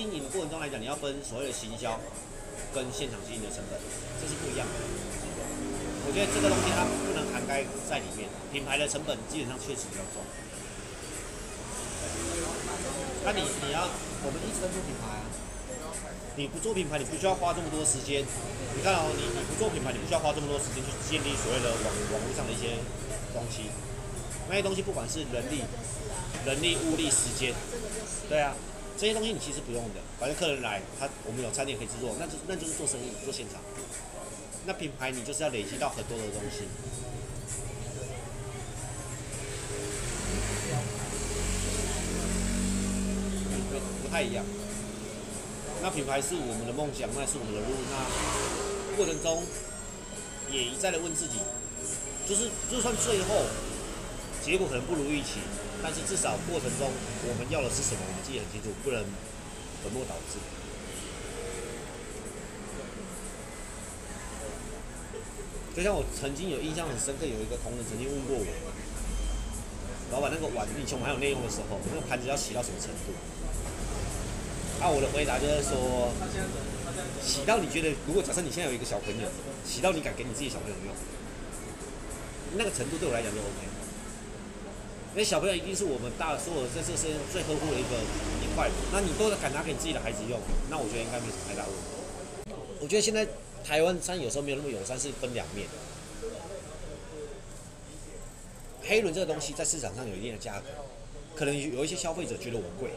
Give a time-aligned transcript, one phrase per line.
[0.00, 2.00] 经营的过程中来讲，你要分所谓的行销
[2.72, 3.76] 跟现场经营的成本，
[4.16, 4.72] 这是不一样的。
[6.08, 10.24] 我觉得这个东西它不能涵盖在里面，品牌的成本基本上确实比较重。
[13.28, 13.92] 那你你要，
[14.24, 15.28] 我们一直在做品牌啊，
[16.40, 18.24] 你不做品牌，你不需要花这么多时间。
[18.24, 22.80] 你看哦，你你不做品牌，你不需要花这么多时间去建立所谓的网网络上的一些
[23.36, 23.68] 东西。
[24.48, 25.60] 那些东西不管是人力、
[26.48, 27.52] 人力、物力、时间，
[28.32, 28.56] 对啊，
[29.00, 30.00] 这些东西你其实不用的。
[30.18, 33.58] 反正客人来，他我们有餐点可以制作，那就那就是做生意，做现场。
[34.66, 36.68] 那品牌你就是要累积到很多的东西。
[43.70, 44.44] 不不太一样。
[45.80, 47.72] 那品牌是我们的梦想，那是我们的路。
[47.88, 49.42] 那过程中
[50.52, 51.38] 也一再的问自己，
[52.28, 53.46] 就是就算最后
[54.50, 55.38] 结果可能不如预期，
[55.80, 56.90] 但是至少过程中
[57.22, 58.98] 我们要的是什么，我们自己很清楚，不能
[59.86, 60.42] 本末倒置。
[65.70, 68.46] 就像我曾经有印象很深刻，有一个同仁曾经问过我，
[70.10, 73.14] 老板那个碗以前我还有内用的时候，那个盘子要洗到什么程度？
[74.82, 76.10] 啊，我的回答就是说，
[77.22, 79.30] 洗到你觉得，如果假设你现在有一个小朋友，
[79.62, 80.90] 洗到你敢给你自己小朋友用，
[82.58, 83.70] 那个程度对我来讲就 OK。
[85.12, 87.98] 因为小朋友一定是我们大所有在这世界上最呵护的一个
[88.42, 90.38] 一块，那你都敢拿给你自己的孩子用，
[90.70, 92.54] 那我觉得应该没什么太大问题。
[92.80, 93.26] 我觉得现在
[93.64, 95.66] 台湾山有时候没有那么友善，是分两面。
[98.82, 100.66] 黑轮这个东西在市场上有一定的价格，
[101.34, 102.90] 可能有一些消费者觉得我贵。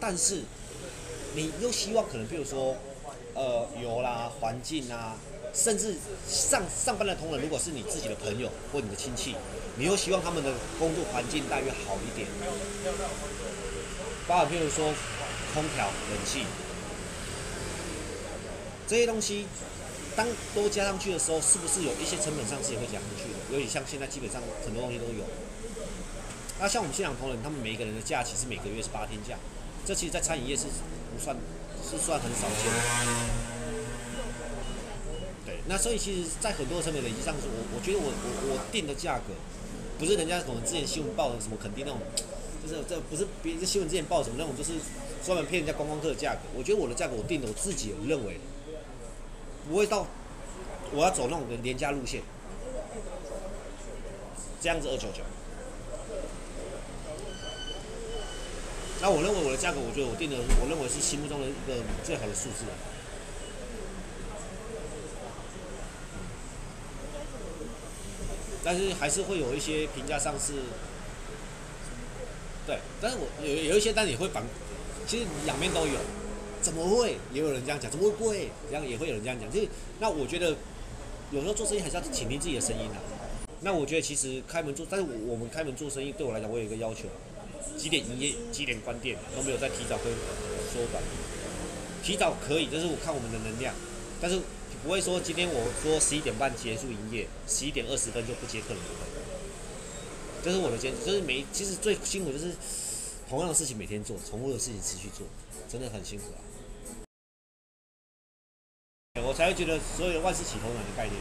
[0.00, 0.42] 但是，
[1.34, 2.76] 你又希望可能，比如说，
[3.34, 5.16] 呃，油啦、环境啊，
[5.52, 5.96] 甚至
[6.28, 9.34] 上上班的同仁，如果是你自己的朋友或你的亲戚，
[9.76, 12.28] 你又希望他们的工作环境待遇好一点，
[14.26, 14.92] 包括譬如说
[15.54, 16.44] 空调、冷气
[18.86, 19.46] 这些东西，
[20.16, 23.56] 当都加上去的时候，是不是有一些成本上是也会加上去的？
[23.56, 25.24] 尤其像现在基本上很多东西都有。
[26.58, 29.34] 那像我们现场同仁，他们每一个人的假期是每个月是八天假。
[29.86, 31.34] 这其实，在餐饮业是不算，
[31.82, 32.66] 是算很少见。
[32.66, 33.49] 的，
[35.70, 39.30] 那所以其实，在很多成本累积上，是我我觉得我我我定的价格，
[40.00, 42.00] 不是人家可能之前新闻报的什么肯定那种，
[42.60, 44.72] 就是这不是别人新闻之前报什么那种，就是
[45.24, 46.40] 专门骗人家观光客的价格。
[46.56, 48.40] 我觉得我的价格我定的，我自己认为
[49.68, 50.08] 不会到
[50.90, 52.20] 我要走那种的廉价路线，
[54.60, 55.22] 这样子二九九。
[59.00, 62.66] 那我认为我的价格，我觉得我定的，我认为是心目中的一个最好的数字。
[68.62, 70.52] 但是还是会有一些评价上是，
[72.66, 74.42] 对，但是我有有一些，但也会反，
[75.06, 75.98] 其实两面都有，
[76.60, 77.16] 怎么会？
[77.32, 78.50] 也有人这样讲，怎么会不会？
[78.68, 79.68] 这样也会有人这样讲，就是
[79.98, 80.56] 那我觉得
[81.30, 82.96] 有时候做生意还是要倾听自己的声音的。
[83.62, 87.08] 那我觉得其实开门做，但是我我们开门做生意，对我来讲，我有一个要求。
[87.76, 90.12] 几点营业，几点关店都没有再提早跟
[90.72, 91.02] 缩短。
[92.02, 93.74] 提早可以，但是我看我们的能量，
[94.20, 94.40] 但是
[94.82, 98.82] 不会说今天我说十一点半结束营业，十一点二十分就不接客人。
[100.42, 102.52] 这是我的坚持，就是每其实最辛苦就是
[103.28, 105.26] 同样的事情每天做，重复的事情持续做，
[105.68, 106.40] 真的很辛苦啊。
[109.22, 111.16] 我才会觉得所有的万事起头难的概念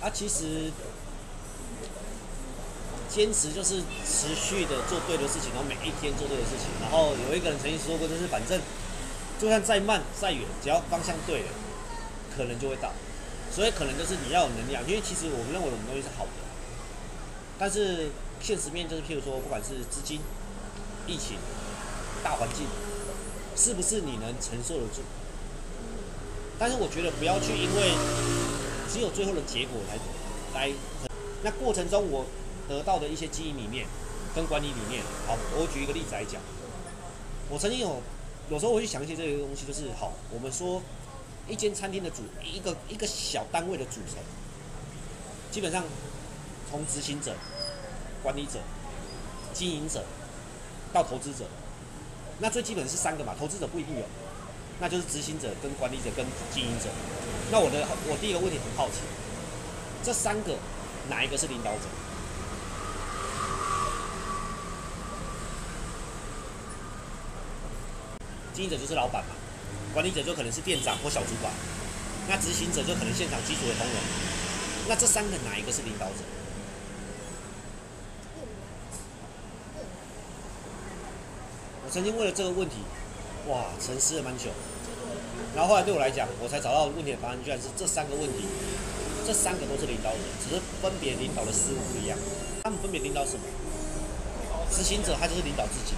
[0.00, 0.70] 啊，其实。
[3.06, 6.66] 坚持就是持续的做对的事情，然后每一天做对的事情。
[6.80, 8.60] 然后有一个人曾经说过，就是反正
[9.38, 11.48] 就算再慢再远，只要方向对了，
[12.36, 12.92] 可能就会到。
[13.50, 16.32] 所以可能就是你要有能量，因为其实我们认为我们东西是好的，
[17.58, 20.20] 但是现实面就是，譬如说，不管是资金、
[21.06, 21.36] 疫情、
[22.22, 22.66] 大环境，
[23.56, 25.02] 是不是你能承受得住？
[26.58, 27.92] 但是我觉得不要去因为
[28.92, 29.98] 只有最后的结果来
[30.54, 30.72] 来，
[31.42, 32.26] 那过程中我。
[32.66, 33.86] 得到的一些经营理念
[34.34, 36.40] 跟管理理念，好，我举一个例子来讲。
[37.50, 38.00] 我曾经有，
[38.48, 40.80] 有时候我去想一些这个东西，就是好，我们说
[41.48, 44.16] 一间餐厅的组，一个一个小单位的组成，
[45.50, 45.84] 基本上
[46.70, 47.34] 从执行者、
[48.22, 48.60] 管理者、
[49.52, 50.04] 经营者
[50.92, 51.44] 到投资者，
[52.38, 54.04] 那最基本是三个嘛，投资者不一定有，
[54.80, 56.88] 那就是执行者、跟管理者、跟经营者。
[57.52, 59.00] 那我的我第一个问题很好奇，
[60.02, 60.56] 这三个
[61.10, 61.80] 哪一个是领导者？
[68.54, 69.34] 经营者就是老板嘛，
[69.94, 71.52] 管理者就可能是店长或小主管，
[72.28, 73.96] 那执行者就可能现场基础的工人，
[74.88, 76.26] 那这三个哪一个是领导者？
[81.86, 82.78] 我曾经为了这个问题，
[83.46, 84.50] 哇，沉思了蛮久。
[85.54, 88.42] 然后后来对我来讲，我才找到问题的答案，居然是这三个问题，
[89.24, 92.18] 这三个都是领导者，只是分别领导的思路不一样。
[92.64, 93.46] 他们分别领导什么？
[94.74, 95.94] 执行者他就是领导自己，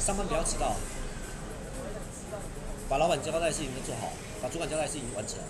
[0.00, 0.76] 上班不要迟到，
[2.92, 4.12] 把老板交代的事情都做好，
[4.44, 5.40] 把主管交代的事情完成。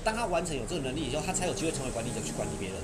[0.00, 2.80] 当他完成有这个能力以后，他才有机会成为管理者去管理别人。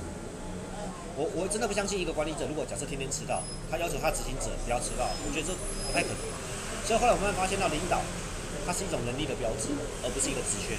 [1.17, 3.41] 我我真的不相信一个管理者，如果假设天天迟到，
[3.73, 6.21] 他要求他执行者不要迟到，我觉得这不太可能。
[6.85, 8.05] 所以后来我们发现到领导。
[8.67, 9.73] 他是一种能力的标志，
[10.05, 10.77] 而不是一个职权。